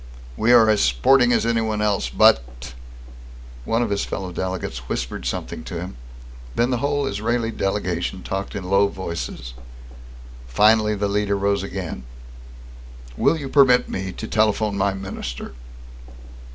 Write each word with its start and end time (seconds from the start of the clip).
"We 0.35 0.51
are 0.51 0.67
as 0.67 0.81
sporting 0.81 1.31
as 1.31 1.45
anyone 1.45 1.79
else, 1.79 2.09
but" 2.09 2.73
One 3.65 3.83
of 3.83 3.91
his 3.91 4.03
fellow 4.03 4.31
delegates 4.31 4.89
whispered 4.89 5.27
something 5.27 5.63
to 5.65 5.79
him. 5.79 5.95
Then 6.55 6.71
the 6.71 6.79
whole 6.79 7.05
Israeli 7.05 7.51
delegation 7.51 8.23
talked 8.23 8.55
in 8.55 8.63
low 8.63 8.87
voices. 8.87 9.53
Finally 10.47 10.95
the 10.95 11.07
leader 11.07 11.37
rose 11.37 11.61
again. 11.61 12.03
"Will 13.15 13.37
you 13.37 13.47
permit 13.47 13.89
me 13.89 14.11
to 14.13 14.27
telephone 14.27 14.75
my 14.75 14.95
minister?" 14.95 15.53